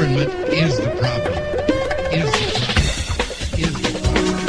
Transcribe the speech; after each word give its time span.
Government 0.00 0.32
is 0.48 0.80
the 0.80 0.88
problem. 0.96 1.36
Is 2.08 2.32
the 2.32 2.48
problem. 2.56 2.88
Is 3.60 3.76
the 3.84 3.92
problem. 4.00 4.40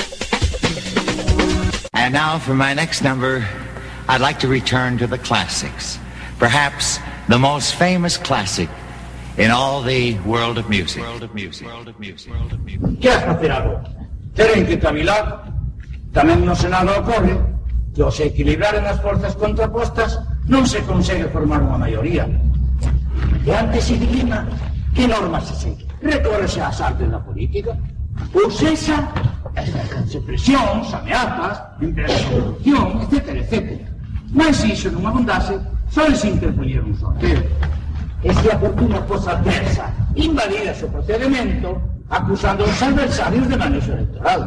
And 1.92 2.14
now 2.14 2.40
for 2.40 2.56
my 2.56 2.74
next 2.74 3.04
number, 3.04 3.46
I'd 4.08 4.22
like 4.22 4.40
to 4.40 4.48
return 4.48 4.98
to 5.00 5.08
the 5.08 5.18
classics. 5.18 6.00
Perhaps 6.40 7.00
the 7.28 7.38
most 7.38 7.76
famous 7.76 8.16
classic 8.16 8.70
in 9.38 9.52
all 9.52 9.84
the 9.84 10.18
world 10.20 10.58
of 10.58 10.70
music. 10.70 11.04
World 11.04 11.24
of 11.24 11.36
music. 11.36 11.68
World 11.68 11.90
of 11.90 12.00
music. 12.00 12.32
World 12.32 12.54
of 12.54 12.64
music. 12.64 13.02
Que 13.02 13.12
has 13.12 13.22
facer 13.22 13.52
agora? 13.52 13.84
Teren 14.34 14.66
que 14.66 14.80
cavilar. 14.80 15.52
Tamén 16.16 16.48
no 16.48 16.56
Senado 16.56 16.96
ocorre 16.96 17.36
que 17.92 18.00
ao 18.00 18.12
se 18.12 18.32
equilibraren 18.32 18.88
as 18.88 19.04
forzas 19.04 19.36
contrapostas 19.36 20.16
non 20.48 20.64
se 20.64 20.80
consegue 20.88 21.28
formar 21.28 21.60
unha 21.60 21.76
maioría. 21.76 22.24
E 23.44 23.52
antes 23.52 23.92
se 23.92 24.00
dilema 24.00 24.48
que 24.94 25.08
normas 25.08 25.48
se 25.48 25.56
segue. 25.56 25.86
Recórrese 26.02 26.62
ás 26.62 26.82
artes 26.82 27.10
da 27.10 27.20
política. 27.20 27.78
Ou 28.34 28.52
sexa, 28.52 29.08
exercense 29.56 30.20
presións, 30.22 30.94
ameazas, 30.94 31.62
empresas 31.82 32.20
de 32.22 32.36
corrupción, 32.36 33.02
etc, 33.04 33.28
etc. 33.42 33.82
Mas 34.34 34.58
se 34.58 34.68
iso 34.72 34.92
non 34.92 35.08
abundase, 35.08 35.60
só 35.92 36.08
se 36.16 36.32
interpoñer 36.32 36.84
un 36.84 36.96
sorteo. 36.96 37.44
E 38.24 38.30
se 38.32 38.48
a 38.52 38.60
fortuna 38.60 39.02
fosa 39.10 39.32
adversa, 39.34 39.90
invalida 40.16 40.76
o 40.78 40.88
procedimento, 40.88 41.82
acusando 42.10 42.64
aos 42.64 42.82
adversarios 42.82 43.48
de 43.50 43.58
manexo 43.58 43.92
electoral. 43.92 44.42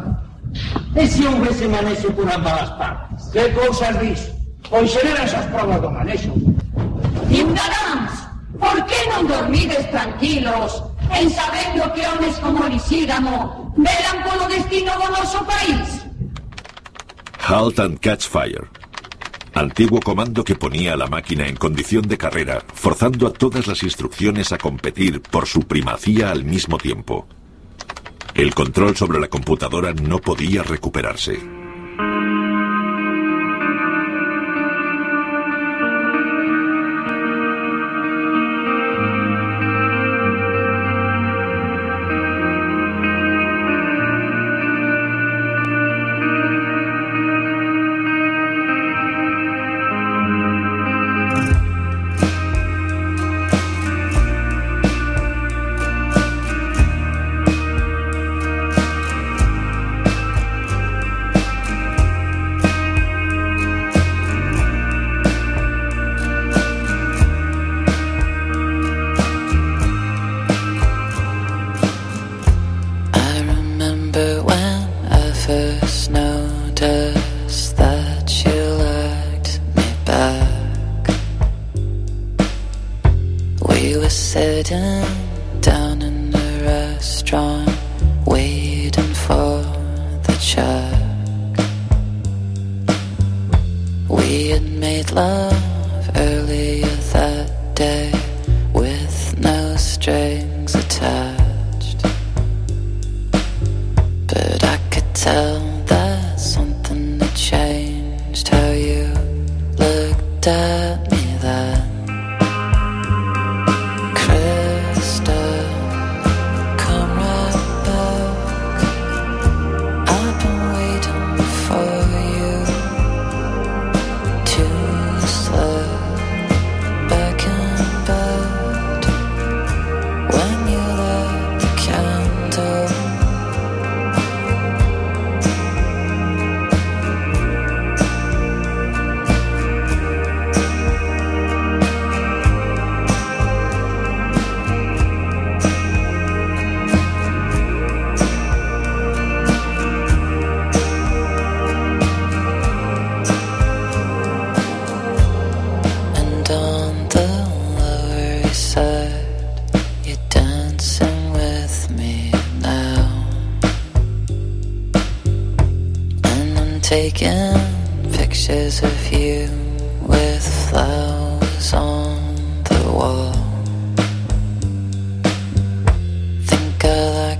E 0.94 1.06
se 1.06 1.66
manexo 1.68 2.08
por 2.12 2.30
ambas 2.30 2.62
as 2.62 2.70
partes? 2.78 3.28
Que 3.34 3.50
cousas 3.50 3.98
dis? 4.00 4.20
Pois 4.70 4.88
xeran 4.90 5.24
esas 5.24 5.46
provas 5.52 5.80
do 5.82 5.90
manexo. 5.90 6.32
Ciudadanos, 7.28 7.83
por 8.58 8.76
que 8.86 9.00
non 9.10 9.26
dormides 9.26 9.84
tranquilos 9.90 10.82
en 11.10 11.26
sabendo 11.30 11.90
que 11.92 12.02
homes 12.06 12.36
como 12.38 12.66
Lisígamo 12.68 13.72
velan 13.76 14.18
polo 14.22 14.46
destino 14.48 14.92
do 14.98 15.08
noso 15.10 15.40
país? 15.46 15.86
Halt 17.44 17.78
and 17.78 17.98
Catch 18.00 18.26
Fire. 18.28 18.70
Antiguo 19.54 20.00
comando 20.00 20.42
que 20.42 20.56
ponía 20.56 20.94
a 20.94 20.96
la 20.96 21.06
máquina 21.06 21.46
en 21.46 21.54
condición 21.54 22.08
de 22.08 22.18
carrera, 22.18 22.64
forzando 22.74 23.28
a 23.28 23.32
todas 23.32 23.68
las 23.68 23.82
instrucciones 23.84 24.50
a 24.50 24.58
competir 24.58 25.22
por 25.22 25.46
su 25.46 25.62
primacía 25.62 26.30
al 26.30 26.44
mismo 26.44 26.76
tiempo. 26.78 27.28
El 28.34 28.52
control 28.52 28.96
sobre 28.96 29.20
la 29.20 29.28
computadora 29.28 29.92
no 29.94 30.18
podía 30.18 30.64
recuperarse. 30.64 31.38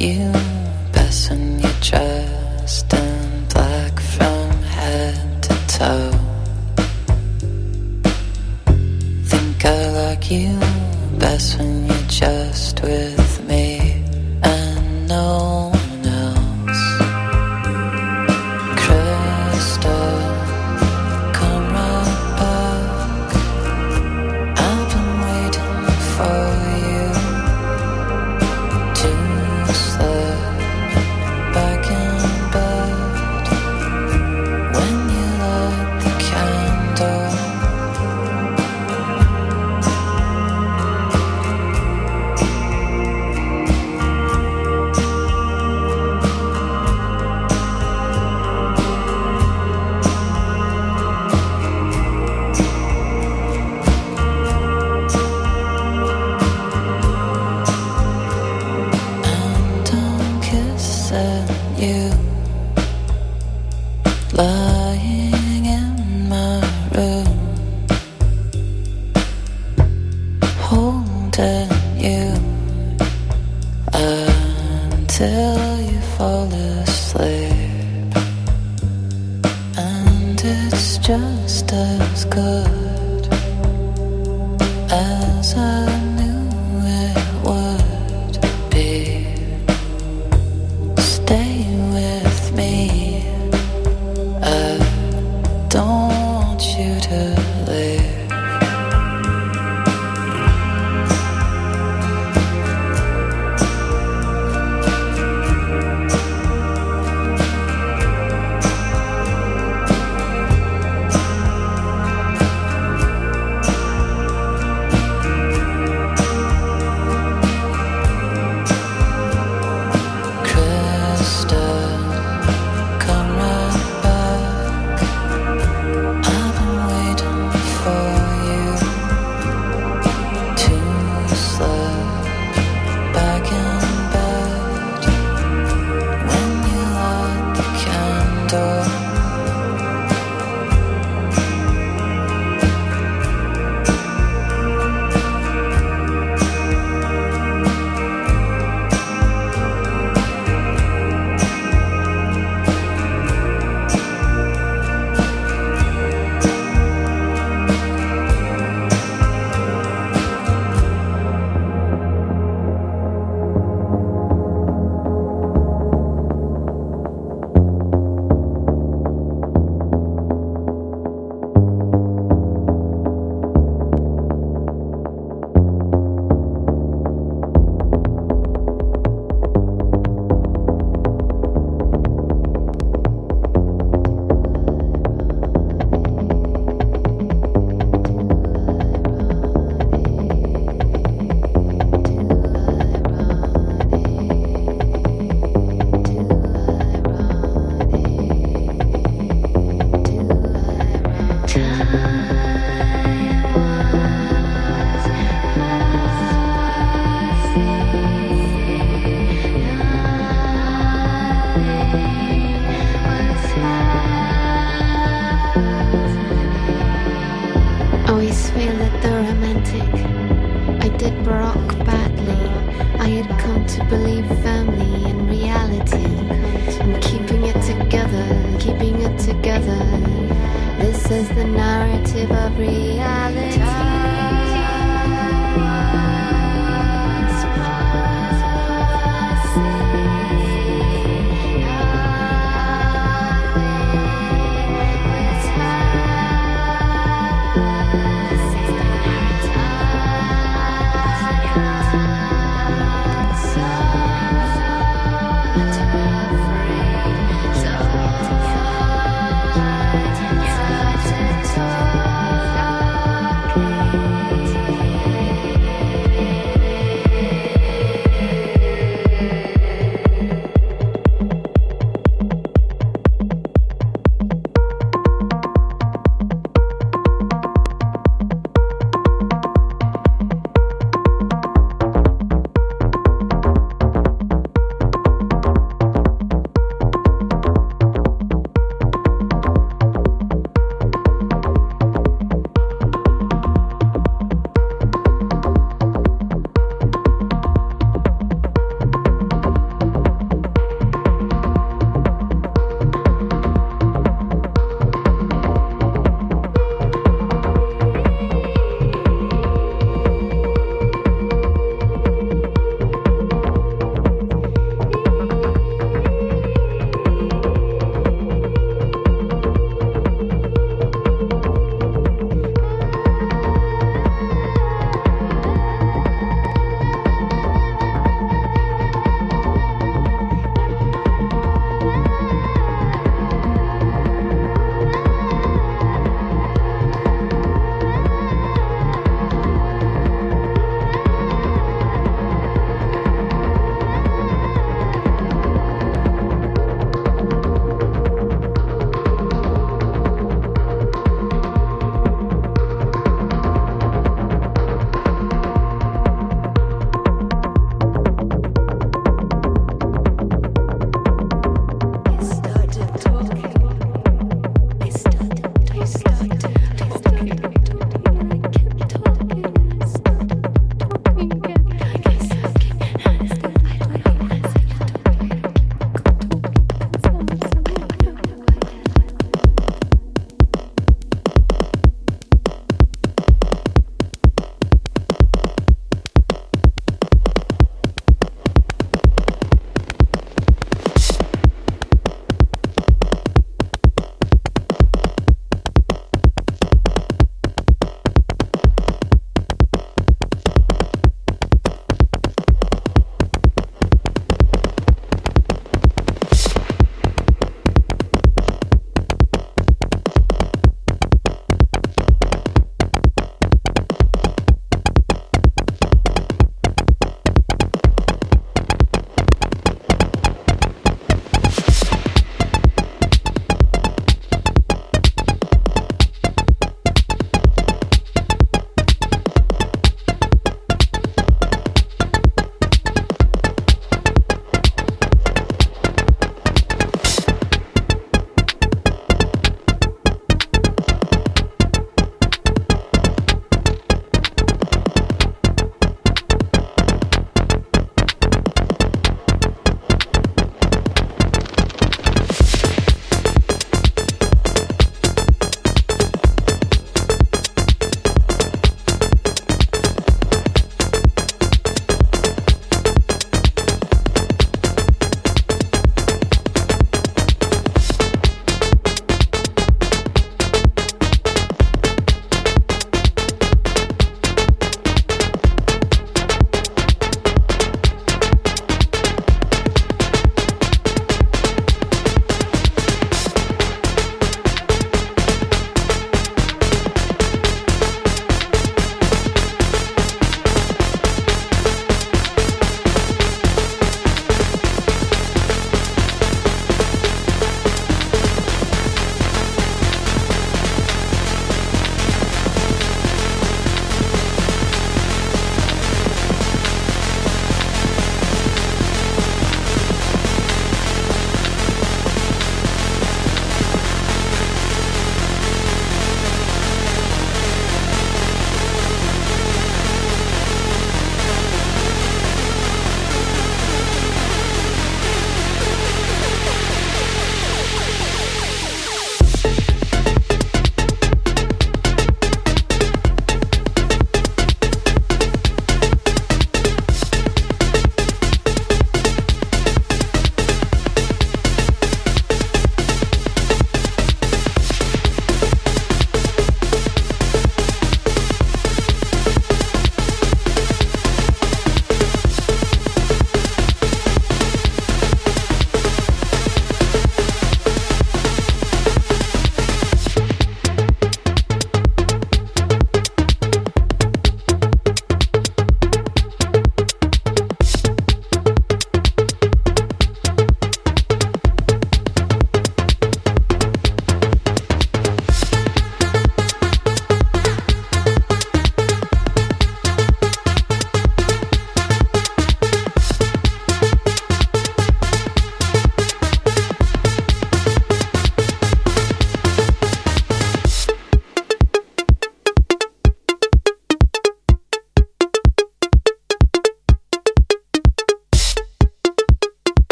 You 0.00 0.30
best 0.92 1.30
when 1.30 1.58
you're 1.60 2.35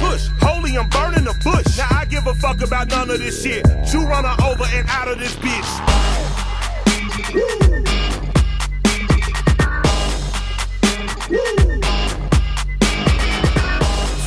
kush. 0.00 0.28
Holy, 0.40 0.76
I'm 0.76 0.88
burning 0.88 1.24
the 1.24 1.34
bush. 1.42 1.78
Now 1.78 1.88
I 1.90 2.04
give 2.04 2.26
a 2.26 2.34
fuck 2.34 2.60
about 2.62 2.88
none 2.88 3.10
of 3.10 3.18
this 3.18 3.42
shit. 3.42 3.66
You 3.92 4.06
run 4.06 4.24
her 4.24 4.36
over 4.44 4.64
and 4.64 4.88
out 4.88 5.08
of 5.08 5.18
this 5.18 5.34
bitch. 5.36 5.70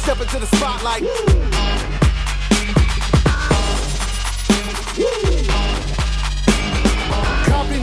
Step 0.01 0.21
into 0.21 0.39
the 0.39 0.47
spotlight. 0.47 1.03
Copying 4.97 5.26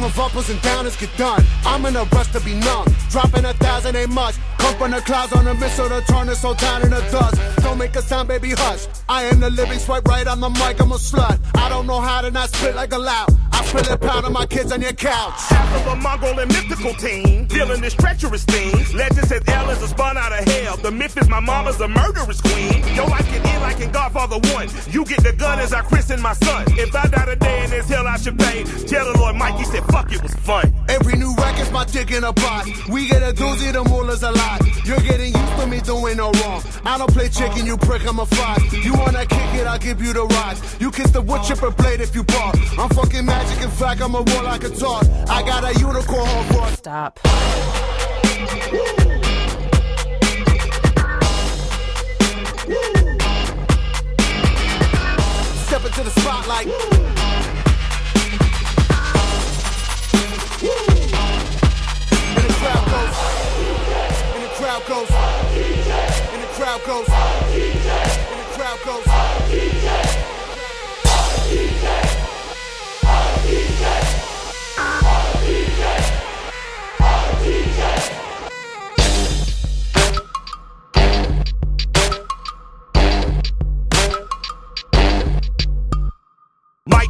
of 0.04 0.18
uppers 0.20 0.50
and 0.50 0.60
downers 0.60 0.98
get 1.00 1.14
done. 1.16 1.42
I'm 1.64 1.84
in 1.86 1.96
a 1.96 2.04
rush 2.04 2.30
to 2.32 2.40
be 2.40 2.54
numb. 2.54 2.86
Dropping 3.10 3.44
a 3.44 3.54
thousand 3.54 3.96
ain't 3.96 4.10
much. 4.10 4.36
From 4.84 4.90
the 4.90 5.00
clouds 5.00 5.32
on 5.32 5.46
a 5.46 5.54
missile 5.54 5.88
to 5.88 6.02
turn 6.02 6.28
us 6.28 6.44
all 6.44 6.54
down 6.54 6.82
in 6.82 6.90
the 6.90 7.00
dust. 7.10 7.40
Don't 7.62 7.78
make 7.78 7.96
a 7.96 8.02
sound, 8.02 8.28
baby, 8.28 8.50
hush. 8.50 8.86
I 9.08 9.22
am 9.22 9.40
the 9.40 9.48
living 9.48 9.78
swipe 9.78 10.06
right 10.06 10.26
on 10.26 10.40
the 10.40 10.50
mic, 10.50 10.80
I'm 10.80 10.92
a 10.92 10.96
slut. 10.96 11.38
I 11.54 11.68
don't 11.68 11.86
know 11.86 12.00
how 12.00 12.20
to 12.20 12.30
not 12.30 12.50
spit 12.50 12.74
like 12.74 12.92
a 12.92 12.98
loud. 12.98 13.28
I 13.52 13.64
spill 13.64 13.90
it 13.92 14.00
pound 14.00 14.26
on 14.26 14.32
my 14.32 14.46
kids 14.46 14.72
on 14.72 14.82
your 14.82 14.92
couch. 14.92 15.40
Half 15.48 15.86
of 15.86 15.92
a 15.92 15.96
Mongol 15.96 16.38
and 16.40 16.52
mythical 16.52 16.92
team, 16.94 17.43
dealing 17.54 17.80
this 17.80 17.94
treacherous 17.94 18.44
thing. 18.44 18.72
Legend 18.96 19.26
says 19.28 19.42
Ellen's 19.46 19.80
a 19.80 19.88
spun 19.88 20.16
out 20.18 20.32
of 20.32 20.44
hell. 20.44 20.76
The 20.76 20.90
myth 20.90 21.16
is 21.16 21.28
my 21.28 21.40
mama's 21.40 21.80
a 21.80 21.88
murderous 21.88 22.40
queen. 22.40 22.82
Yo, 22.94 23.06
life 23.06 23.26
can 23.26 23.46
end 23.46 23.62
like 23.62 23.80
in 23.80 23.90
Godfather 23.92 24.38
1. 24.52 24.68
You 24.90 25.04
get 25.04 25.22
the 25.22 25.32
gun 25.32 25.60
as 25.60 25.72
I 25.72 25.82
christen 25.82 26.20
my 26.20 26.32
son. 26.34 26.64
If 26.76 26.94
I 26.94 27.06
die 27.06 27.26
today 27.26 27.64
in 27.64 27.70
this 27.70 27.88
hell, 27.88 28.06
I 28.06 28.16
should 28.16 28.38
pay. 28.38 28.64
Tell 28.64 29.10
the 29.10 29.18
Lord 29.18 29.36
Mikey 29.36 29.64
said, 29.64 29.84
fuck, 29.84 30.12
it 30.12 30.22
was 30.22 30.34
fun. 30.34 30.74
Every 30.88 31.16
new 31.16 31.34
record's 31.34 31.70
my 31.70 31.84
dick 31.84 32.10
in 32.10 32.24
a 32.24 32.32
pot. 32.32 32.66
We 32.88 33.08
get 33.08 33.22
a 33.22 33.32
doozy, 33.32 33.72
the 33.72 33.84
mullah's 33.84 34.22
a 34.22 34.30
lot. 34.30 34.60
You're 34.84 35.00
getting 35.00 35.32
used 35.34 35.56
to 35.58 35.66
me 35.66 35.80
doing 35.80 36.16
no 36.16 36.30
wrong. 36.42 36.62
I 36.84 36.98
don't 36.98 37.12
play 37.12 37.28
chicken, 37.28 37.66
you 37.66 37.76
prick, 37.76 38.06
I'm 38.06 38.18
a 38.18 38.26
fly. 38.26 38.56
You 38.70 38.92
wanna 38.94 39.26
kick 39.26 39.54
it, 39.54 39.66
I'll 39.66 39.78
give 39.78 40.02
you 40.02 40.12
the 40.12 40.24
ride. 40.24 40.58
You 40.80 40.90
kiss 40.90 41.10
the 41.10 41.22
wood 41.22 41.42
chipper 41.42 41.70
blade 41.70 42.00
if 42.00 42.14
you 42.14 42.22
bark. 42.24 42.56
I'm 42.78 42.88
fucking 42.90 43.24
magic, 43.24 43.62
in 43.62 43.70
fact, 43.70 44.00
I'm 44.00 44.14
a 44.14 44.22
warlock 44.22 44.64
a 44.64 44.70
talk. 44.70 45.04
I 45.28 45.42
got 45.42 45.64
a 45.64 45.78
unicorn 45.78 46.28
horn. 46.52 46.74
Stop. 46.74 47.18
Step 55.66 55.84
into 55.86 56.02
the 56.04 56.10
spotlight. 56.10 57.13
And 60.66 62.48
the 62.48 62.54
crowd 62.54 62.86
goes. 62.88 63.16
And 64.34 64.42
the 64.42 64.48
crowd 64.54 64.82
goes. 64.88 65.10
And 66.32 66.42
the 66.42 66.46
crowd 66.54 66.82
goes. 66.84 67.23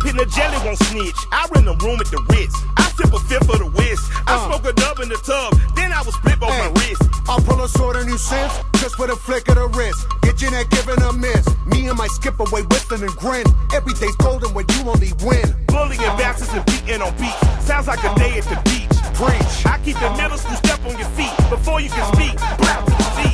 Pin 0.04 0.20
the 0.20 0.26
jelly 0.26 0.60
won't 0.68 0.76
snitch. 0.84 1.16
I 1.32 1.48
rent 1.56 1.64
a 1.64 1.72
room 1.80 1.96
at 1.96 2.12
the 2.12 2.20
Ritz. 2.28 2.52
I 2.76 2.92
sip 2.92 3.08
a 3.08 3.18
fifth 3.24 3.48
of 3.48 3.56
the 3.56 3.68
whiz. 3.72 3.96
I 4.28 4.36
uh. 4.36 4.44
smoke 4.44 4.68
a 4.68 4.76
dub 4.76 5.00
in 5.00 5.08
the 5.08 5.16
tub. 5.24 5.56
Then 5.74 5.96
I 5.96 6.04
was 6.04 6.14
flip 6.20 6.44
on 6.44 6.52
my 6.52 6.68
wrist. 6.76 7.00
I'll 7.24 7.40
pull 7.40 7.64
a 7.64 7.68
sword 7.68 7.96
on 7.96 8.04
you 8.06 8.18
since, 8.18 8.52
just 8.76 8.98
with 9.00 9.08
a 9.08 9.16
flick 9.16 9.48
of 9.48 9.56
the 9.56 9.66
wrist. 9.72 10.04
Get 10.20 10.42
your 10.44 10.52
neck 10.52 10.68
giving 10.68 11.00
a 11.00 11.10
miss. 11.16 11.48
Me 11.64 11.88
and 11.88 11.96
my 11.96 12.06
skip 12.12 12.38
away 12.38 12.68
whistling 12.68 13.00
and 13.00 13.16
grin. 13.16 13.48
Every 13.72 13.96
day's 13.96 14.14
golden 14.20 14.52
when 14.52 14.68
you 14.76 14.84
only 14.84 15.16
win. 15.24 15.48
Bullying 15.72 16.04
uh. 16.04 16.20
bastards 16.20 16.52
and 16.52 16.64
beating 16.68 17.00
on 17.00 17.16
beats. 17.16 17.40
Sounds 17.64 17.88
like 17.88 18.04
a 18.04 18.12
day 18.20 18.36
at 18.36 18.44
the 18.44 18.60
beach. 18.68 18.92
Preach. 19.16 19.64
I 19.64 19.80
keep 19.80 19.96
the 20.04 20.12
middle 20.20 20.36
school 20.36 20.60
step 20.60 20.84
on 20.84 21.00
your 21.00 21.08
feet. 21.16 21.32
Before 21.48 21.80
you 21.80 21.88
can 21.88 22.04
speak, 22.12 22.36
blow 22.60 22.76
to 22.84 22.92
the 22.92 23.08
feet. 23.16 23.33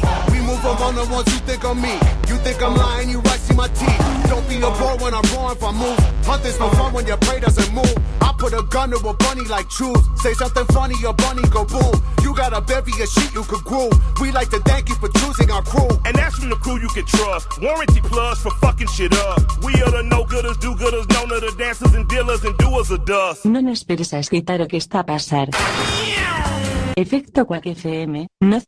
We 0.51 0.57
move 0.57 0.65
among 0.65 0.95
the 0.97 1.07
ones 1.07 1.31
you 1.31 1.39
think 1.47 1.63
of 1.63 1.77
me. 1.79 1.95
You 2.27 2.35
think 2.43 2.61
I'm 2.61 2.75
lying, 2.75 3.09
you 3.09 3.21
right, 3.21 3.39
see 3.39 3.55
my 3.55 3.69
teeth. 3.69 4.03
Don't 4.27 4.43
be 4.49 4.57
a 4.59 4.71
bore 4.83 4.99
when 4.99 5.15
I'm 5.15 5.23
raw 5.31 5.53
if 5.53 5.63
I 5.63 5.71
move. 5.71 5.99
Hunting's 6.27 6.59
no 6.59 6.69
fun 6.71 6.93
when 6.93 7.07
your 7.07 7.19
prey 7.19 7.39
doesn't 7.39 7.73
move. 7.73 7.95
I 8.21 8.35
put 8.37 8.53
a 8.53 8.63
gun 8.65 8.91
to 8.91 8.97
a 8.97 9.15
bunny 9.15 9.47
like 9.47 9.69
choose. 9.69 10.03
Say 10.23 10.35
something 10.35 10.67
funny, 10.75 10.97
your 11.01 11.15
bunny 11.15 11.43
go 11.55 11.65
boom. 11.65 11.95
You 12.23 12.35
got 12.35 12.53
a 12.53 12.61
bevy 12.61 12.91
of 13.01 13.09
sheep 13.09 13.33
you 13.33 13.45
could 13.45 13.63
groove. 13.63 13.95
We 14.21 14.33
like 14.33 14.51
to 14.51 14.59
thank 14.67 14.89
you 14.89 14.97
for 14.97 15.09
choosing 15.23 15.53
our 15.53 15.63
crew. 15.63 15.89
And 16.05 16.17
that's 16.17 16.35
from 16.35 16.51
the 16.51 16.57
crew 16.57 16.81
you 16.81 16.89
can 16.89 17.07
trust. 17.07 17.47
Warranty 17.63 18.01
plus 18.01 18.43
for 18.43 18.51
fucking 18.59 18.89
shit 18.89 19.15
up. 19.15 19.39
We 19.63 19.75
are 19.83 19.93
the 19.93 20.03
no-gooders, 20.03 20.59
do-gooders, 20.59 21.07
known 21.15 21.31
are 21.31 21.41
the 21.47 21.55
dancers 21.57 21.95
and 21.95 22.09
dealers 22.09 22.43
and 22.43 22.59
doers 22.59 22.91
of 22.91 23.05
dust. 23.05 23.45
No 23.45 23.61
no 23.61 23.71
esperes 23.71 24.13
a 24.15 24.19
escuchar 24.19 24.61
o 24.63 24.67
que 24.67 24.79
está 24.79 25.01
a 25.01 25.07
pasar. 25.07 25.51
Efecto 26.97 27.47
Quack 27.47 27.67
FM, 27.67 28.27
no 28.41 28.61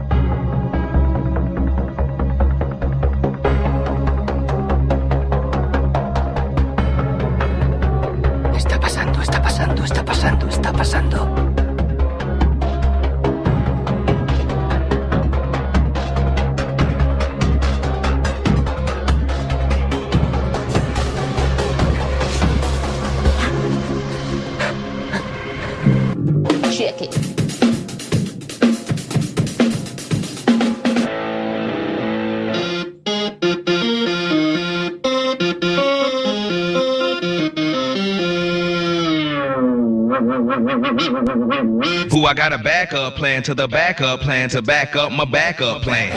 Who 40.96 42.24
I 42.26 42.34
got 42.34 42.52
a 42.52 42.58
backup 42.58 43.16
plan 43.16 43.42
to 43.44 43.54
the 43.54 43.66
backup 43.66 44.20
plan 44.20 44.48
to 44.50 44.62
back 44.62 44.94
up 44.94 45.10
my 45.10 45.24
backup 45.24 45.82
plan. 45.82 46.12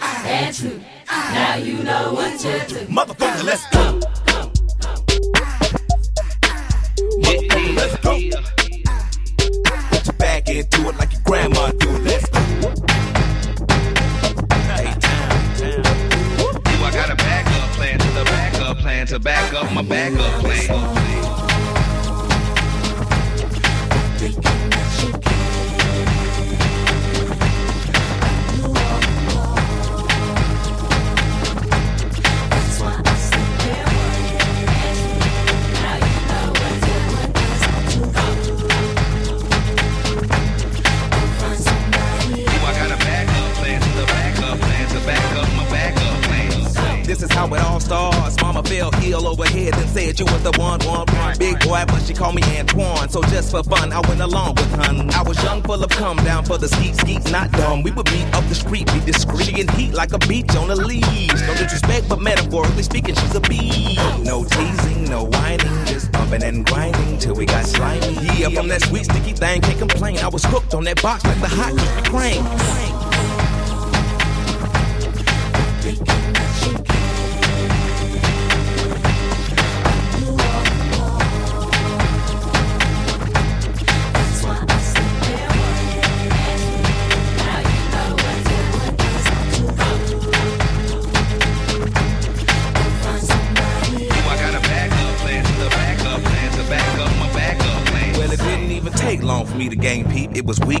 And 0.00 0.54
two. 0.54 0.80
Now 1.08 1.56
you 1.56 1.82
know 1.82 2.14
what 2.14 2.38
to 2.40 2.66
do. 2.66 2.86
Motherfucker, 2.86 3.44
let's 3.44 3.66
go. 3.70 3.89
But 62.10 62.20
metaphorically 62.20 62.82
speaking, 62.82 63.14
she's 63.14 63.34
a 63.36 63.40
bee. 63.40 63.96
No 64.24 64.44
teasing, 64.44 65.04
no 65.04 65.26
whining, 65.26 65.86
just 65.86 66.10
bumping 66.10 66.42
and 66.42 66.66
grinding 66.66 67.18
till 67.18 67.36
we 67.36 67.46
got 67.46 67.64
slimy. 67.64 68.14
Yeah, 68.36 68.48
from 68.50 68.66
that 68.68 68.82
sweet 68.82 69.04
sticky 69.04 69.32
thing, 69.32 69.60
can't 69.62 69.78
complain. 69.78 70.18
I 70.18 70.28
was 70.28 70.44
hooked 70.44 70.74
on 70.74 70.84
that 70.84 71.00
box 71.00 71.24
like 71.24 71.40
the 71.40 71.48
hot 71.48 71.72
crane. 72.06 72.89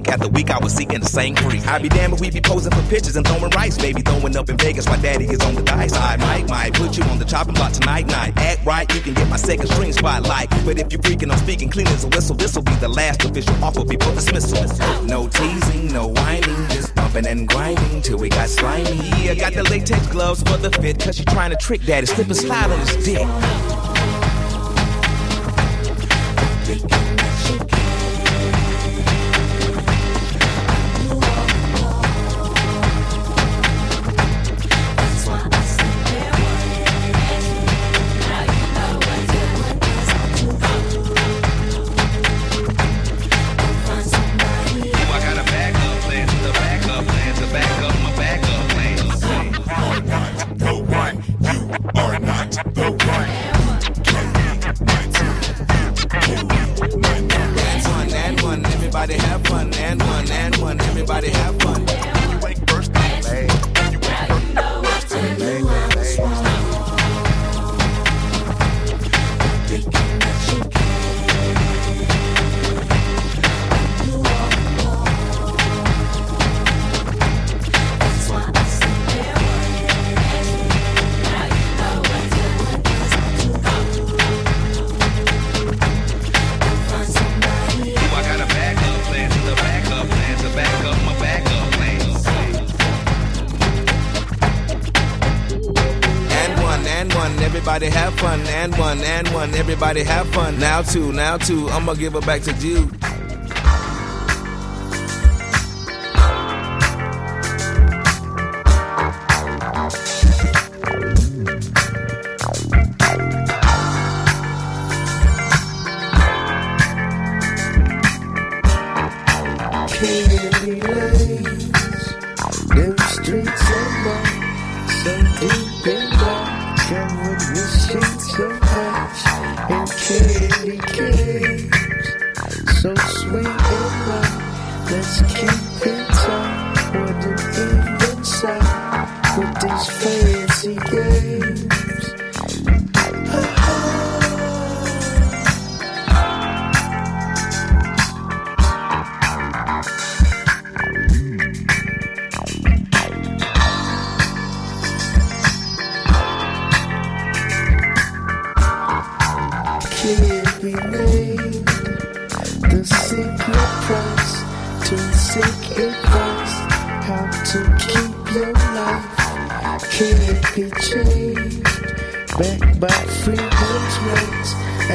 Week 0.00 0.08
after 0.08 0.28
week 0.28 0.50
I 0.50 0.58
was 0.58 0.72
seeking 0.72 1.00
the 1.00 1.06
same 1.06 1.36
freak. 1.36 1.66
I'd 1.66 1.82
be 1.82 1.88
damned 1.88 2.14
if 2.14 2.20
we 2.20 2.30
be 2.30 2.40
posing 2.40 2.72
for 2.72 2.82
pictures 2.88 3.16
and 3.16 3.26
throwing 3.26 3.50
rice. 3.50 3.78
Maybe 3.80 4.00
throwing 4.00 4.36
up 4.36 4.48
in 4.48 4.56
Vegas 4.56 4.86
while 4.86 5.00
daddy 5.00 5.26
is 5.26 5.40
on 5.40 5.54
the 5.54 5.62
dice. 5.62 5.92
I 5.92 6.16
might, 6.16 6.48
might 6.48 6.72
put 6.74 6.96
you 6.96 7.04
on 7.04 7.18
the 7.18 7.24
chopping 7.24 7.54
block 7.54 7.72
tonight, 7.72 8.06
night. 8.06 8.32
Act 8.38 8.64
right, 8.64 8.92
you 8.94 9.00
can 9.00 9.14
get 9.14 9.28
my 9.28 9.36
second 9.36 9.66
string 9.68 9.92
spotlight. 9.92 10.48
But 10.64 10.78
if 10.78 10.90
you're 10.92 11.02
freaking, 11.02 11.30
I'm 11.30 11.38
speaking 11.38 11.68
clean 11.68 11.86
as 11.88 12.04
a 12.04 12.08
whistle. 12.08 12.34
This'll 12.34 12.62
be 12.62 12.74
the 12.76 12.88
last 12.88 13.24
official 13.24 13.54
offer 13.62 13.84
before 13.84 14.14
dismissal. 14.14 15.04
No 15.04 15.28
teasing, 15.28 15.92
no 15.92 16.08
whining, 16.08 16.68
just 16.68 16.94
bumping 16.94 17.26
and 17.26 17.46
grinding 17.46 18.00
till 18.02 18.18
we 18.18 18.28
got 18.30 18.48
slimy. 18.48 18.96
Yeah, 19.22 19.34
got 19.34 19.52
the 19.52 19.64
latex 19.64 20.06
gloves 20.06 20.42
for 20.42 20.56
the 20.56 20.70
fit, 20.80 20.98
cause 20.98 21.16
she 21.16 21.24
trying 21.24 21.50
to 21.50 21.56
trick 21.56 21.82
daddy. 21.82 22.06
Slip 22.06 22.28
and 22.28 22.36
slide 22.36 22.70
on 22.70 22.78
his 22.78 22.96
dick. 23.04 23.26
One, 99.28 99.54
everybody 99.54 100.02
have 100.02 100.26
fun. 100.30 100.58
Now 100.58 100.82
two, 100.82 101.12
now 101.12 101.36
two, 101.36 101.68
I'ma 101.68 101.94
give 101.94 102.14
it 102.14 102.24
back 102.24 102.42
to 102.42 102.52
Jude. 102.54 102.90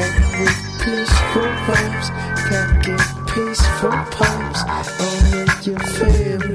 And 0.06 0.40
with 0.40 0.58
peaceful 0.82 1.50
vibes 1.66 2.08
packing 2.48 3.02
peaceful 3.26 3.96
pipes 4.14 4.62
honor 5.00 5.46
your 5.62 5.80
family's 5.80 6.45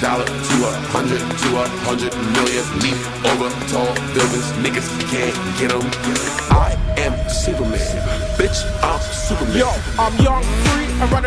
dollar 0.00 0.24
to 0.24 0.56
a 0.62 0.72
hundred, 0.94 1.18
to 1.18 1.48
a 1.58 1.66
hundred 1.82 2.14
million. 2.34 2.64
Leap 2.82 2.98
over 3.26 3.50
tall 3.66 3.90
buildings, 4.14 4.48
niggas 4.62 4.88
can't 5.10 5.34
get 5.58 5.72
'em. 5.72 6.07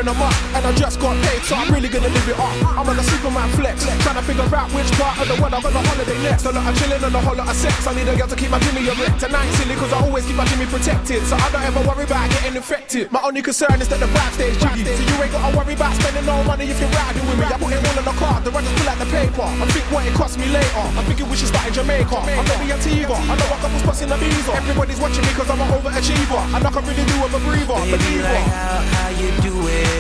Running 0.02 0.16
amok, 0.18 0.34
and 0.58 0.66
I 0.66 0.72
just 0.74 1.00
got 1.00 1.16
paid, 1.24 1.42
so 1.44 1.56
I'm 1.56 1.72
really 1.74 1.90
gonna 1.90 2.10
live 2.10 2.30
it 2.30 2.38
up. 2.40 2.78
I'm 2.78 2.90
on 2.90 2.98
a 2.98 3.04
Superman 3.04 3.50
flex, 3.54 3.86
trying 4.02 4.16
to 4.16 4.22
figure 4.22 4.56
out 4.56 4.70
which 4.74 4.90
part 4.98 5.18
of 5.22 5.28
the 5.30 5.36
world 5.42 5.54
I'm 5.54 5.62
gonna 5.62 5.82
holiday 5.82 6.18
next. 6.24 6.46
A 6.46 6.52
lot 6.52 6.66
of 6.66 6.74
chilling 6.80 7.04
and 7.04 7.16
a 7.16 7.22
whole 7.22 7.36
lot 7.36 7.50
of 7.50 7.56
sex. 7.56 7.86
I 7.86 7.94
need 7.94 8.08
a 8.08 8.16
girl 8.18 8.28
to 8.28 8.36
keep 8.36 8.50
my 8.50 8.60
Jimmy 8.60 8.88
erect. 8.88 9.22
And 9.24 9.36
I 9.36 9.46
ain't 9.46 9.56
silly, 9.56 9.76
cause 9.76 9.94
I 9.94 10.02
always 10.02 10.26
keep 10.26 10.36
my 10.36 10.46
Jimmy 10.46 10.66
protected, 10.66 11.22
so 11.26 11.36
I 11.36 11.48
don't 11.52 11.64
ever 11.64 11.82
worry 11.86 12.06
about 12.06 12.30
getting 12.32 12.56
infected. 12.56 13.12
My 13.12 13.22
only 13.22 13.42
concern 13.42 13.78
is 13.82 13.88
that 13.90 14.00
the 14.00 14.10
vibe 14.10 14.34
stays 14.34 14.58
jiggy, 14.58 14.86
so 14.86 15.02
you 15.06 15.16
ain't 15.22 15.32
gotta 15.32 15.54
worry 15.58 15.74
about 15.74 15.94
spending 16.02 16.26
no 16.26 16.44
money 16.44 16.66
if 16.66 16.80
you're 16.82 16.94
riding 16.98 17.26
with 17.30 17.38
me. 17.38 17.46
I 17.46 17.58
put 17.62 17.74
it 17.74 17.82
all 17.86 17.98
on 18.02 18.06
the 18.06 18.16
card, 18.18 18.44
the 18.44 18.52
run 18.52 18.64
just 18.66 18.76
pull 18.82 18.90
out 18.90 18.98
the 18.98 19.10
paper. 19.14 19.46
I 19.46 19.66
think 19.70 19.86
what 19.94 20.06
it 20.08 20.14
cost 20.18 20.40
me 20.42 20.48
later. 20.50 20.86
I'm 20.98 21.06
thinking 21.06 21.30
we 21.30 21.38
should 21.38 21.52
start 21.54 21.68
in 21.68 21.74
Jamaica. 21.74 22.18
I'm 22.18 22.46
maybe 22.50 22.74
Antigua. 22.74 23.18
I 23.18 23.34
know 23.38 23.50
a 23.54 23.58
couple 23.62 23.80
spots 23.86 24.02
in 24.02 24.10
the 24.10 24.18
visa. 24.18 24.52
Everybody's 24.58 25.00
watching 25.00 25.24
me 25.26 25.32
cause 25.38 25.50
I'm 25.50 25.62
an 25.62 25.70
overachiever. 25.78 26.42
And 26.56 26.62
I 26.66 26.70
can 26.72 26.84
really 26.90 27.06
do 27.06 27.16
with 27.22 27.38
a 27.38 27.42
breather. 27.46 27.78
Baby, 27.86 28.02
believer. 28.02 28.34
like 28.34 28.50
how, 28.50 28.82
how 28.82 29.10
you 29.20 29.30
do 29.46 29.54
it, 29.68 29.91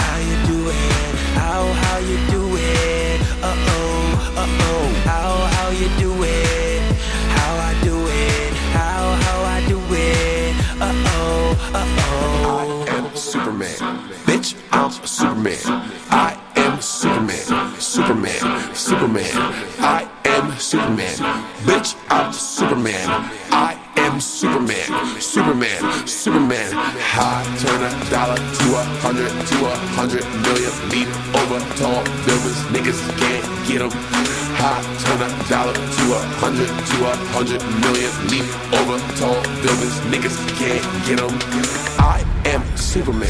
how 0.00 0.18
you 0.28 0.36
do 0.46 0.58
it, 0.70 1.14
how, 1.38 1.62
how 1.82 1.98
you 1.98 2.16
do 2.30 2.42
it, 2.56 3.20
uh-oh, 3.42 4.34
uh-oh, 4.42 4.84
how, 5.04 5.30
how 5.54 5.68
you 5.70 5.88
do 5.98 6.12
it, 6.22 6.82
how 7.36 7.52
I 7.56 7.72
do 7.84 7.96
it, 8.08 8.52
how, 8.78 9.02
how 9.24 9.38
I 9.56 9.58
do 9.68 9.78
it, 9.90 10.54
uh-oh, 10.80 11.56
uh-oh. 11.74 12.86
I 12.88 12.96
am 12.96 13.16
Superman. 13.16 13.76
Bitch, 14.26 14.54
I'm 14.72 14.90
Superman. 15.06 15.58
I 16.10 16.38
am 16.56 16.80
Superman. 16.80 17.80
Superman. 17.80 18.74
Superman. 18.74 19.30
I 19.78 20.08
am 20.24 20.52
Superman. 20.58 21.16
Bitch, 21.66 21.96
I'm 22.08 22.32
Superman. 22.32 23.08
I 23.50 23.78
am 23.96 24.20
Superman. 24.20 25.20
Superman. 25.20 26.06
Superman. 26.06 26.72
I 26.74 27.56
turn 27.60 27.82
a 27.82 28.10
dollar 28.10 28.36
to 28.36 28.61
a 29.26 29.30
hundred, 29.30 29.46
to 29.46 29.66
a 29.66 29.76
hundred 29.94 30.24
million. 30.42 30.72
Leap 30.90 31.08
over 31.40 31.58
tall 31.76 32.02
buildings. 32.26 32.58
Niggas 32.74 33.00
can't 33.18 33.46
get 33.68 33.82
'em. 33.82 33.90
I 34.58 34.82
turn 35.04 35.20
a 35.22 35.28
dollar 35.48 35.74
to 35.74 36.04
a 36.14 36.20
hundred, 36.42 36.68
to 36.68 36.96
a 37.06 37.14
hundred 37.34 37.62
million. 37.84 38.10
Leap 38.30 38.46
over 38.78 38.98
tall 39.18 39.40
buildings. 39.62 39.96
Niggas 40.10 40.36
can't 40.58 40.84
get 41.06 41.20
'em. 41.20 41.32
I 41.98 42.24
am 42.46 42.62
Superman. 42.76 43.28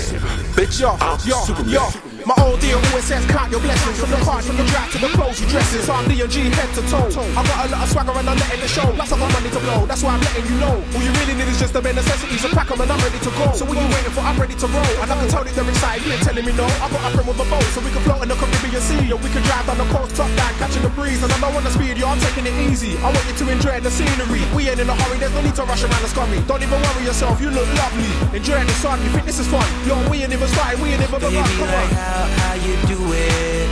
Bitch, 0.56 0.80
Yo, 0.80 0.96
I'm 1.00 1.18
yo, 1.26 1.36
Superman. 1.44 1.72
yo. 1.72 2.11
My 2.22 2.38
old 2.46 2.60
deal 2.60 2.78
always 2.78 3.04
says 3.04 3.24
count 3.26 3.50
your 3.50 3.58
blessings 3.58 3.98
From 3.98 4.10
the 4.10 4.20
card, 4.22 4.44
from 4.44 4.56
the 4.56 4.62
drive 4.70 4.90
to 4.94 4.98
the 4.98 5.10
clothes 5.10 5.40
you 5.40 5.46
dresses 5.50 5.88
I'm 5.90 6.06
D&G 6.06 6.54
head 6.54 6.70
to 6.78 6.82
toe. 6.86 7.10
I 7.34 7.42
got 7.42 7.66
a 7.66 7.68
lot 7.74 7.82
of 7.82 7.88
swagger 7.90 8.14
and 8.14 8.28
I'm 8.30 8.38
letting 8.38 8.62
it 8.62 8.70
show. 8.70 8.86
Plus 8.94 9.10
I 9.10 9.18
got 9.18 9.30
money 9.32 9.50
to 9.50 9.60
blow, 9.60 9.86
that's 9.86 10.02
why 10.02 10.14
I'm 10.14 10.22
letting 10.22 10.46
you 10.46 10.56
know. 10.62 10.78
All 10.94 11.02
you 11.02 11.10
really 11.18 11.34
need 11.34 11.50
is 11.50 11.58
just 11.58 11.74
the 11.74 11.82
bare 11.82 11.94
necessities. 11.94 12.44
A 12.44 12.48
pack 12.54 12.70
'em 12.70 12.80
and 12.80 12.90
I'm 12.92 13.00
ready 13.02 13.18
to 13.18 13.30
go. 13.34 13.50
So 13.58 13.66
what 13.66 13.74
you 13.74 13.86
waiting 13.90 14.14
for, 14.14 14.22
I'm 14.22 14.38
ready 14.38 14.54
to 14.54 14.66
roll. 14.70 14.94
And 15.02 15.10
I 15.10 15.16
can 15.18 15.28
tell 15.34 15.42
that 15.42 15.54
they're 15.54 15.68
excited, 15.68 16.06
you 16.06 16.12
ain't 16.14 16.22
telling 16.22 16.46
me 16.46 16.52
no. 16.52 16.66
I 16.78 16.86
got 16.94 17.02
a 17.02 17.10
friend 17.10 17.26
with 17.26 17.42
a 17.42 17.46
boat 17.50 17.66
so 17.74 17.80
we 17.82 17.90
can 17.90 18.02
float 18.06 18.22
in 18.22 18.28
the 18.30 18.38
Caribbean 18.38 18.82
Sea. 18.82 19.12
Or 19.12 19.18
we 19.18 19.28
can 19.34 19.42
drive 19.42 19.66
down 19.66 19.78
the 19.82 19.88
coast, 19.90 20.14
top 20.14 20.30
down, 20.38 20.52
catching 20.62 20.82
the 20.86 20.92
breeze. 20.94 21.22
And 21.22 21.32
I 21.32 21.38
don't 21.42 21.54
wanna 21.54 21.74
speed, 21.74 21.98
yo, 21.98 22.06
I'm 22.06 22.20
taking 22.20 22.46
it 22.46 22.54
easy. 22.70 22.94
I 23.02 23.10
want 23.10 23.24
you 23.26 23.34
to 23.34 23.44
enjoy 23.50 23.80
the 23.80 23.90
scenery. 23.90 24.42
We 24.54 24.70
ain't 24.70 24.78
in 24.78 24.88
a 24.88 24.94
hurry, 24.94 25.18
there's 25.18 25.34
no 25.34 25.42
need 25.42 25.56
to 25.58 25.64
rush 25.64 25.82
around 25.82 26.02
the 26.02 26.10
scurry. 26.12 26.38
Don't 26.46 26.62
even 26.62 26.78
worry 26.78 27.02
yourself, 27.02 27.40
you 27.40 27.50
look 27.50 27.66
lovely. 27.82 28.12
Enjoy 28.36 28.62
the 28.62 28.76
sun, 28.78 29.02
you 29.02 29.10
think 29.10 29.26
this 29.26 29.40
is 29.42 29.48
fun? 29.48 29.66
Yo, 29.88 29.96
we 30.08 30.22
ain't 30.22 30.32
even 30.32 30.48
started, 30.54 30.78
we 30.80 30.94
ain't 30.94 31.02
even 31.02 31.18
begun, 31.18 31.48
come 31.58 31.72
on 31.72 32.11
how, 32.12 32.26
how 32.40 32.54
you 32.66 32.74
do 32.92 33.00
it, 33.12 33.68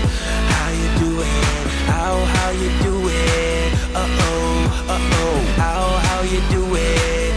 how 0.55 0.68
you 0.80 0.88
do 1.05 1.11
it, 1.20 1.66
how, 1.93 2.14
how 2.34 2.51
you 2.62 2.70
do 2.86 2.95
it, 3.09 3.70
uh-oh, 3.95 4.86
uh-oh, 4.97 5.36
how, 5.61 5.82
how 6.07 6.20
you 6.22 6.41
do 6.57 6.64
it, 6.74 7.32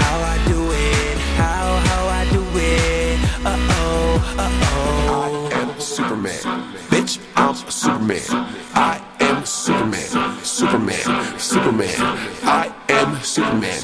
how 0.00 0.16
I 0.34 0.36
do 0.52 0.60
it, 0.72 1.16
how, 1.40 1.66
how 1.88 2.02
I 2.20 2.22
do 2.36 2.44
it, 2.54 3.18
uh-oh, 3.52 4.34
uh-oh. 4.44 5.48
I 5.52 5.60
am 5.60 5.80
Superman. 5.80 6.42
Bitch, 6.92 7.18
I'm 7.34 7.54
Superman. 7.54 8.28
I 8.74 9.00
am 9.20 9.46
Superman. 9.46 10.44
Superman. 10.44 11.38
Superman. 11.38 11.96
I 12.42 12.81
am 13.02 13.22
Superman. 13.22 13.80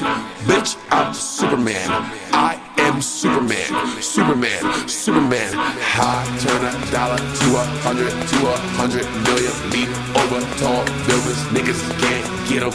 Bitch, 0.47 0.77
I'm 0.91 1.13
Superman. 1.13 1.89
I 2.31 2.59
am 2.77 3.01
Superman. 3.01 3.67
Superman. 4.01 4.61
Superman. 4.87 5.51
I 5.55 6.23
turn 6.39 6.63
a 6.63 6.71
dollar 6.91 7.17
to 7.17 7.47
a 7.59 7.63
hundred, 7.83 8.11
to 8.11 8.37
a 8.47 8.55
hundred 8.79 9.05
million. 9.27 9.55
Leap 9.71 9.89
over 10.15 10.39
tall 10.59 10.83
buildings. 11.07 11.41
Niggas 11.55 11.81
can't 11.99 12.27
get 12.47 12.63
'em. 12.63 12.73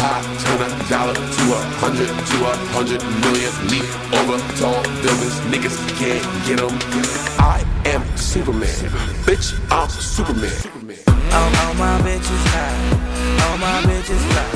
I 0.00 0.18
turn 0.42 0.60
a 0.66 0.70
dollar 0.90 1.14
to 1.14 1.44
a 1.54 1.60
hundred, 1.82 2.08
to 2.30 2.36
a 2.50 2.54
hundred 2.74 3.02
million. 3.22 3.52
Leap 3.70 3.88
over 4.18 4.38
tall 4.58 4.82
buildings. 5.02 5.36
Niggas 5.52 5.78
can't 5.98 6.24
get 6.46 6.58
get 6.58 6.60
'em. 6.60 6.74
I 7.38 7.64
am 7.84 8.02
Superman. 8.16 8.78
Bitch, 9.26 9.54
I'm 9.70 9.88
Superman. 9.88 10.77
All, 11.38 11.50
all 11.62 11.74
my 11.74 11.96
bitches 12.02 12.44
high, 12.54 12.78
all 13.44 13.58
my 13.58 13.78
bitches 13.88 14.22
fly. 14.30 14.48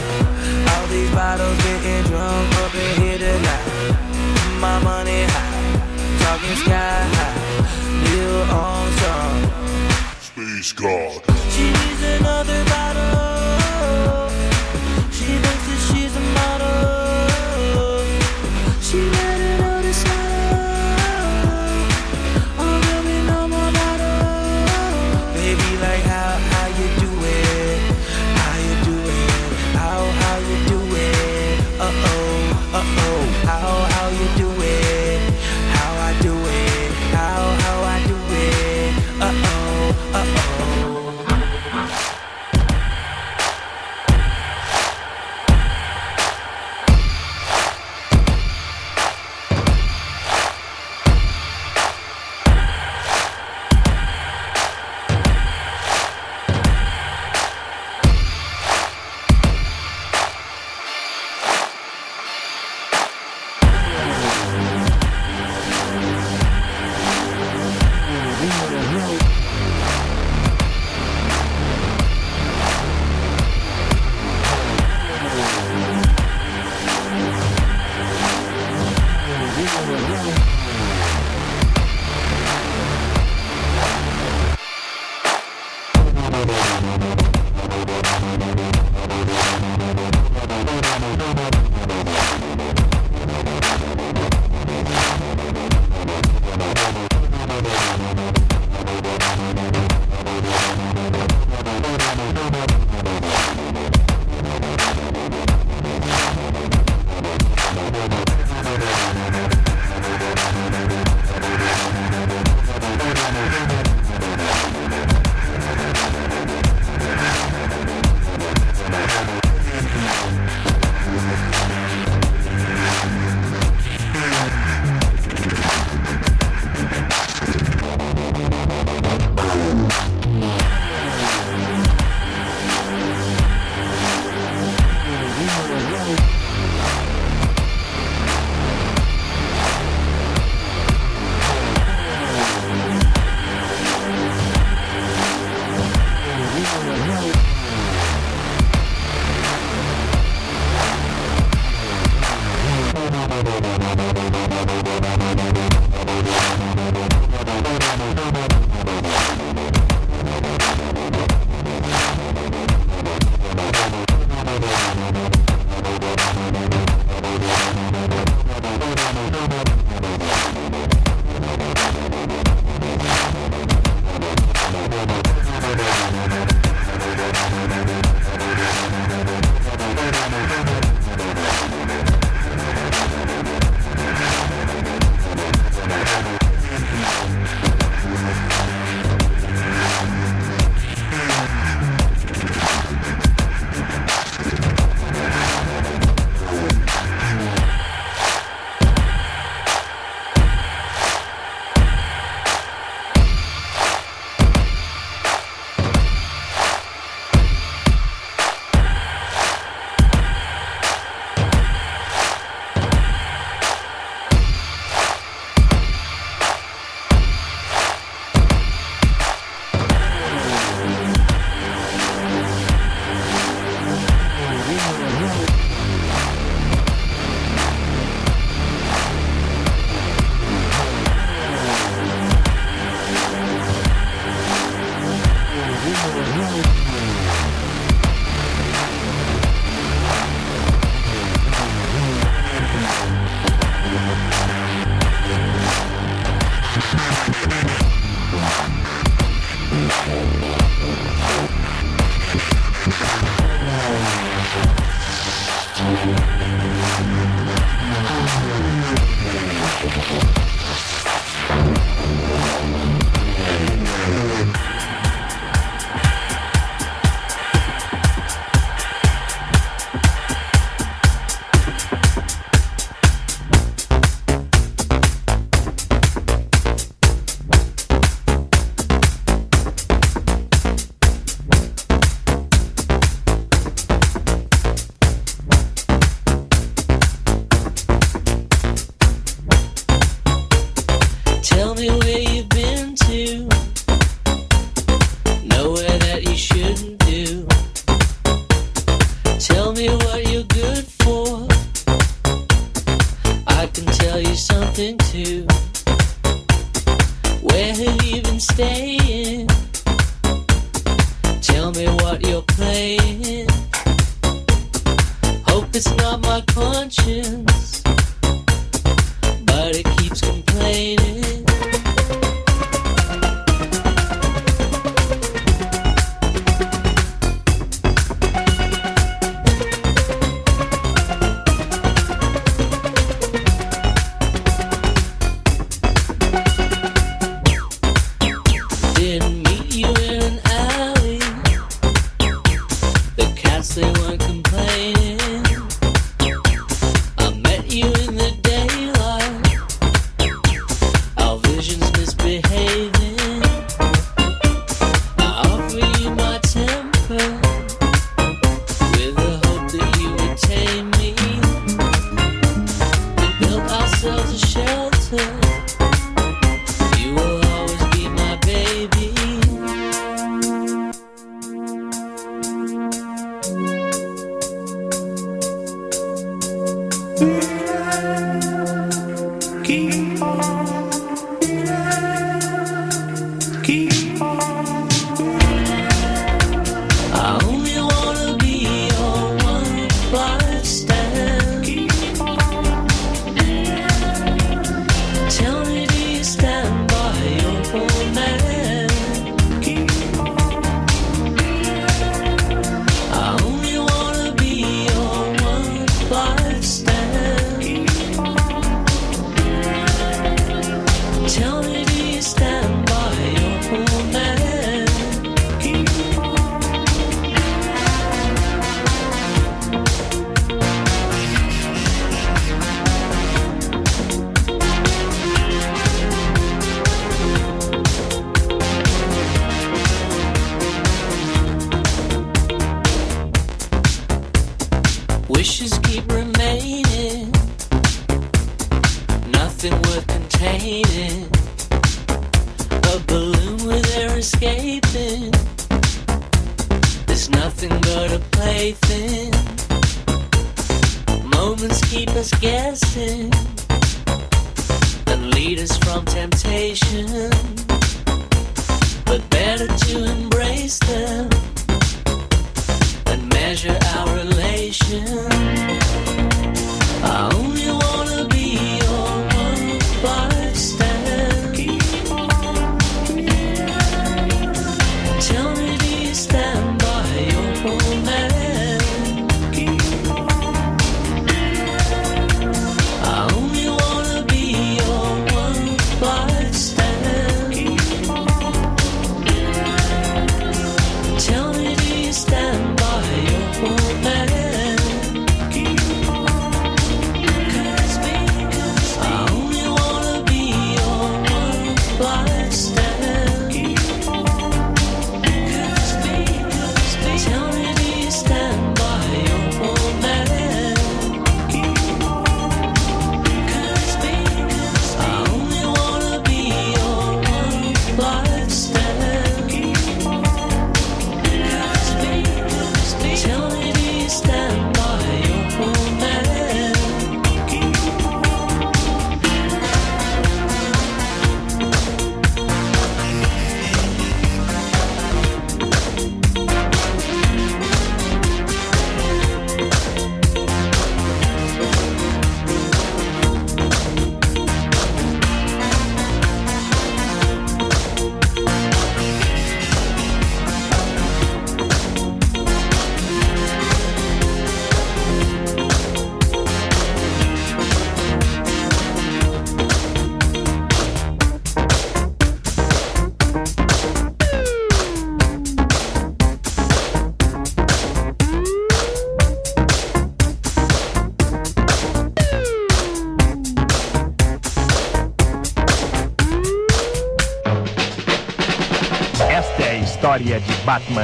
All 0.72 0.86
these 0.88 1.10
bottles 1.14 1.56
getting 1.62 2.02
drunk 2.10 2.54
up 2.62 2.74
in 2.74 3.02
here 3.02 3.18
tonight. 3.18 3.66
My 4.58 4.82
money 4.82 5.22
high, 5.34 5.62
talking 6.22 6.56
sky 6.64 7.04
high. 7.18 7.52
Neil 8.02 8.42
Armstrong. 8.62 9.38
Space 10.20 10.72
God. 10.72 11.22
She 11.52 11.64
needs 11.70 12.02
another 12.02 12.64
bottle. 12.64 13.31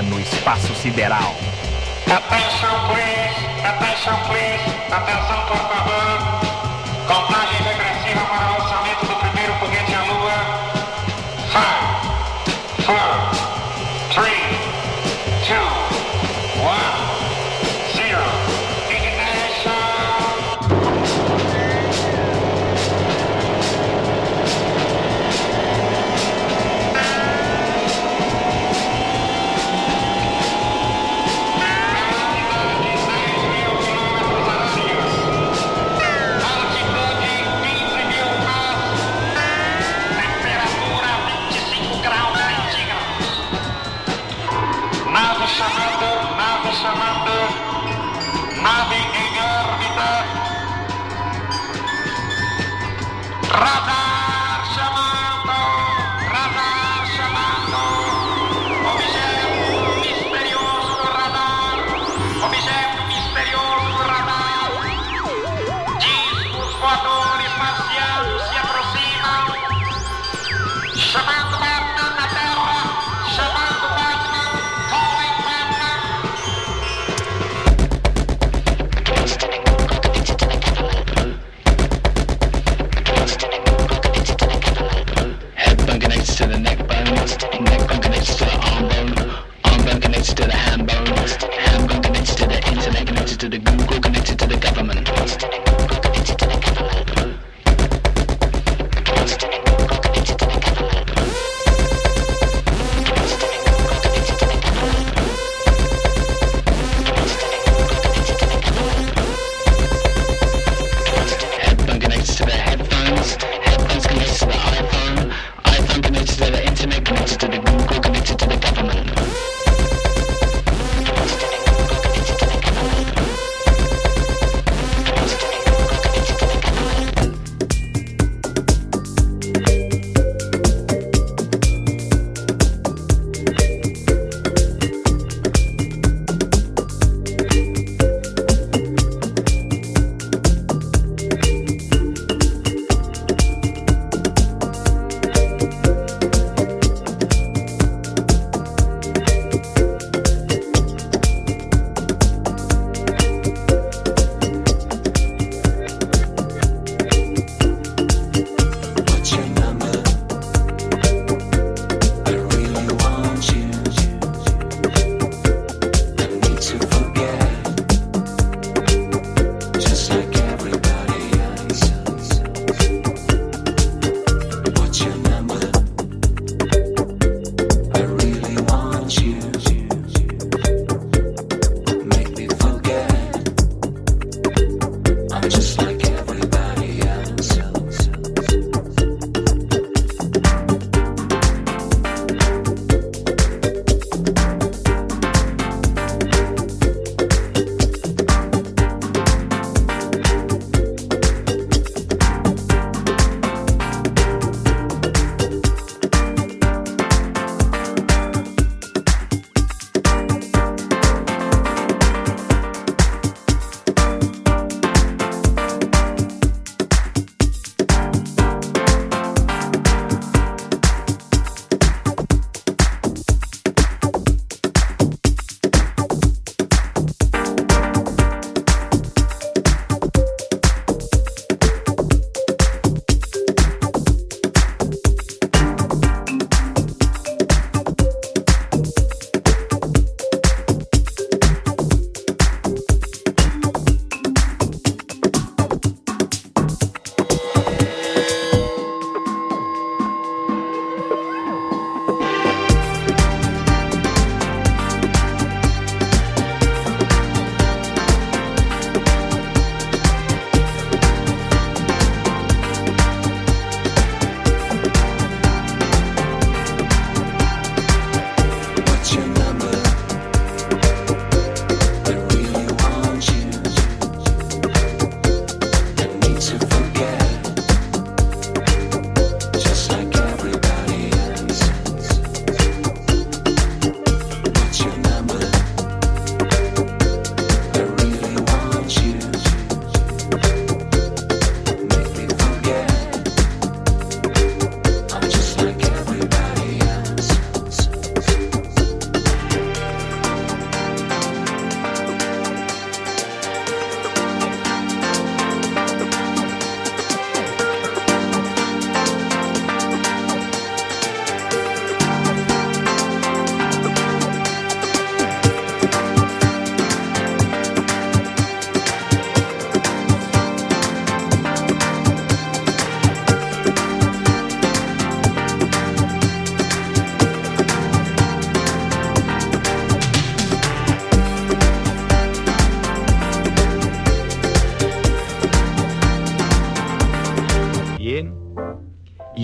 No 0.03 0.21
espaço 0.21 0.75
sideral. 0.75 1.28